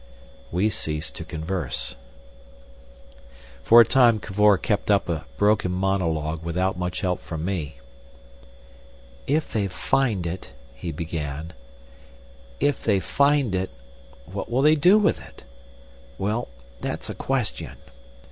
We 0.51 0.69
ceased 0.69 1.13
to 1.17 1.23
converse. 1.23 1.93
For 3.61 3.81
a 3.81 3.85
time 3.85 4.17
Cavor 4.19 4.57
kept 4.57 4.89
up 4.89 5.07
a 5.07 5.27
broken 5.37 5.71
monologue 5.71 6.43
without 6.43 6.75
much 6.75 7.01
help 7.01 7.21
from 7.21 7.45
me. 7.45 7.75
"If 9.27 9.53
they 9.53 9.67
find 9.67 10.25
it," 10.25 10.53
he 10.73 10.91
began, 10.91 11.53
"if 12.59 12.81
they 12.83 12.99
find 12.99 13.53
it... 13.53 13.69
what 14.25 14.49
will 14.49 14.63
they 14.63 14.73
do 14.75 14.97
with 14.97 15.23
it? 15.23 15.43
Well, 16.17 16.47
that's 16.79 17.07
a 17.07 17.13
question. 17.13 17.77